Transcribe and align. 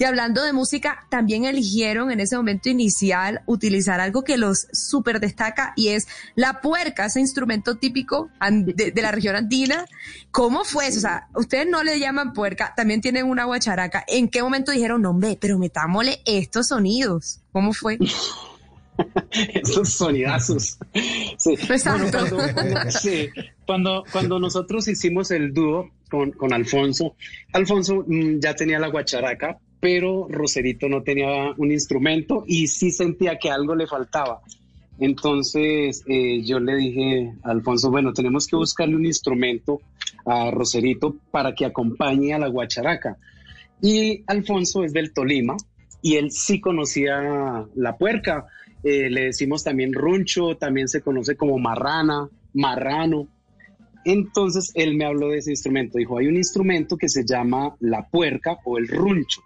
Y 0.00 0.04
hablando 0.04 0.42
de 0.42 0.54
música, 0.54 1.04
también 1.10 1.44
eligieron 1.44 2.10
en 2.10 2.20
ese 2.20 2.34
momento 2.34 2.70
inicial 2.70 3.42
utilizar 3.44 4.00
algo 4.00 4.24
que 4.24 4.38
los 4.38 4.66
súper 4.72 5.20
destaca 5.20 5.74
y 5.76 5.88
es 5.88 6.08
la 6.34 6.62
puerca, 6.62 7.04
ese 7.04 7.20
instrumento 7.20 7.76
típico 7.76 8.30
de, 8.50 8.94
la 8.96 9.12
región 9.12 9.36
andina. 9.36 9.84
¿Cómo 10.30 10.64
fue 10.64 10.86
eso? 10.86 10.96
O 10.96 11.00
sea, 11.02 11.28
ustedes 11.34 11.66
no 11.68 11.82
le 11.82 12.00
llaman 12.00 12.32
puerca, 12.32 12.72
también 12.74 13.02
tienen 13.02 13.26
una 13.26 13.44
guacharaca. 13.44 14.02
¿En 14.08 14.30
qué 14.30 14.42
momento 14.42 14.72
dijeron, 14.72 15.02
no, 15.02 15.10
hombre, 15.10 15.36
pero 15.38 15.58
metámosle 15.58 16.22
estos 16.24 16.68
sonidos? 16.68 17.40
¿Cómo 17.52 17.74
fue? 17.74 17.98
Esos 19.52 19.90
sonidazos. 19.90 20.78
Sí. 23.02 23.28
cuando, 23.66 24.04
cuando, 24.10 24.38
nosotros 24.38 24.88
hicimos 24.88 25.30
el 25.30 25.52
dúo 25.52 25.90
con, 26.10 26.32
con 26.32 26.54
Alfonso, 26.54 27.16
Alfonso 27.52 28.02
mm, 28.06 28.40
ya 28.40 28.54
tenía 28.54 28.78
la 28.78 28.88
guacharaca, 28.88 29.58
pero 29.80 30.28
Roserito 30.28 30.88
no 30.88 31.02
tenía 31.02 31.52
un 31.56 31.72
instrumento 31.72 32.44
y 32.46 32.68
sí 32.68 32.90
sentía 32.90 33.38
que 33.38 33.50
algo 33.50 33.74
le 33.74 33.86
faltaba. 33.86 34.40
Entonces 34.98 36.04
eh, 36.06 36.42
yo 36.44 36.60
le 36.60 36.76
dije 36.76 37.32
a 37.42 37.50
Alfonso, 37.50 37.90
bueno, 37.90 38.12
tenemos 38.12 38.46
que 38.46 38.56
buscarle 38.56 38.96
un 38.96 39.06
instrumento 39.06 39.80
a 40.26 40.50
Roserito 40.50 41.16
para 41.30 41.54
que 41.54 41.64
acompañe 41.64 42.34
a 42.34 42.38
la 42.38 42.48
guacharaca. 42.48 43.16
Y 43.80 44.22
Alfonso 44.26 44.84
es 44.84 44.92
del 44.92 45.14
Tolima 45.14 45.56
y 46.02 46.16
él 46.16 46.30
sí 46.30 46.60
conocía 46.60 47.66
la 47.74 47.96
puerca. 47.96 48.46
Eh, 48.84 49.08
le 49.08 49.24
decimos 49.24 49.64
también 49.64 49.94
runcho, 49.94 50.56
también 50.56 50.88
se 50.88 51.00
conoce 51.00 51.34
como 51.34 51.58
marrana, 51.58 52.28
marrano. 52.52 53.26
Entonces 54.04 54.70
él 54.74 54.96
me 54.96 55.06
habló 55.06 55.28
de 55.28 55.38
ese 55.38 55.50
instrumento. 55.50 55.96
Dijo, 55.96 56.18
hay 56.18 56.26
un 56.26 56.36
instrumento 56.36 56.98
que 56.98 57.08
se 57.08 57.24
llama 57.24 57.74
la 57.80 58.06
puerca 58.06 58.58
o 58.64 58.76
el 58.76 58.86
runcho. 58.88 59.40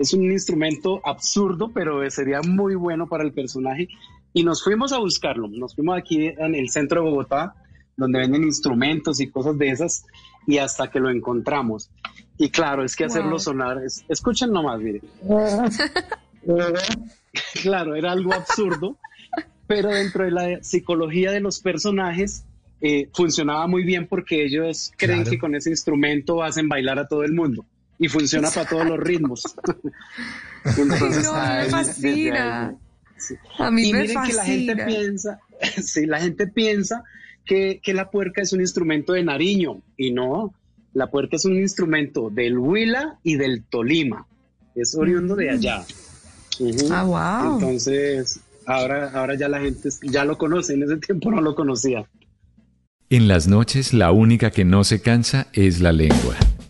Es 0.00 0.14
un 0.14 0.32
instrumento 0.32 1.02
absurdo, 1.04 1.72
pero 1.74 2.10
sería 2.10 2.40
muy 2.40 2.74
bueno 2.74 3.06
para 3.06 3.22
el 3.22 3.34
personaje. 3.34 3.86
Y 4.32 4.44
nos 4.44 4.64
fuimos 4.64 4.94
a 4.94 4.98
buscarlo. 4.98 5.46
Nos 5.46 5.74
fuimos 5.74 5.98
aquí 5.98 6.28
en 6.28 6.54
el 6.54 6.70
centro 6.70 7.02
de 7.02 7.10
Bogotá, 7.10 7.54
donde 7.98 8.20
venden 8.20 8.44
instrumentos 8.44 9.20
y 9.20 9.28
cosas 9.28 9.58
de 9.58 9.68
esas, 9.68 10.06
y 10.46 10.56
hasta 10.56 10.90
que 10.90 11.00
lo 11.00 11.10
encontramos. 11.10 11.90
Y 12.38 12.48
claro, 12.48 12.82
es 12.82 12.96
que 12.96 13.04
hacerlo 13.04 13.38
sonar, 13.38 13.82
escuchen 14.08 14.50
nomás, 14.50 14.80
miren. 14.80 15.02
claro, 17.62 17.94
era 17.94 18.12
algo 18.12 18.32
absurdo, 18.32 18.96
pero 19.66 19.90
dentro 19.90 20.24
de 20.24 20.30
la 20.30 20.64
psicología 20.64 21.30
de 21.30 21.40
los 21.40 21.60
personajes 21.60 22.46
eh, 22.80 23.10
funcionaba 23.12 23.66
muy 23.66 23.84
bien 23.84 24.06
porque 24.06 24.46
ellos 24.46 24.92
creen 24.96 25.24
que 25.24 25.38
con 25.38 25.54
ese 25.54 25.68
instrumento 25.68 26.42
hacen 26.42 26.70
bailar 26.70 26.98
a 26.98 27.06
todo 27.06 27.22
el 27.22 27.34
mundo 27.34 27.66
y 28.00 28.08
funciona 28.08 28.50
para 28.50 28.68
todos 28.68 28.86
los 28.86 28.98
ritmos. 28.98 29.44
Entonces, 30.64 31.22
no, 31.22 31.34
me 31.34 31.64
fascina. 31.66 32.74
A 33.58 33.70
mí 33.70 33.88
y 33.88 33.92
me 33.92 34.00
miren 34.00 34.14
fascina. 34.14 34.26
que 34.26 34.34
la 34.34 34.44
gente 34.44 34.84
piensa, 34.86 35.40
sí, 35.82 36.06
la 36.06 36.20
gente 36.20 36.46
piensa 36.46 37.04
que, 37.44 37.78
que, 37.82 37.92
la 37.92 38.10
puerca 38.10 38.40
es 38.40 38.54
un 38.54 38.60
instrumento 38.60 39.12
de 39.12 39.22
Nariño 39.22 39.82
y 39.98 40.12
no, 40.12 40.54
la 40.94 41.10
puerca 41.10 41.36
es 41.36 41.44
un 41.44 41.58
instrumento 41.58 42.30
del 42.30 42.58
Huila 42.58 43.18
y 43.22 43.36
del 43.36 43.64
Tolima. 43.64 44.26
Es 44.74 44.94
oriundo 44.94 45.36
de 45.36 45.50
allá. 45.50 45.84
Ah, 46.90 47.04
wow. 47.04 47.54
Entonces, 47.54 48.40
ahora, 48.64 49.10
ahora 49.10 49.34
ya 49.34 49.48
la 49.48 49.60
gente 49.60 49.90
ya 50.02 50.24
lo 50.24 50.38
conoce, 50.38 50.72
en 50.72 50.84
ese 50.84 50.96
tiempo 50.96 51.30
no 51.30 51.42
lo 51.42 51.54
conocía. 51.54 52.08
En 53.10 53.28
las 53.28 53.46
noches 53.46 53.92
la 53.92 54.10
única 54.12 54.50
que 54.50 54.64
no 54.64 54.84
se 54.84 55.02
cansa 55.02 55.48
es 55.52 55.80
la 55.80 55.92
lengua. 55.92 56.36